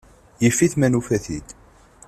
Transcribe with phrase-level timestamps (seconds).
[0.43, 1.47] Yif-it ma nufa-t-id.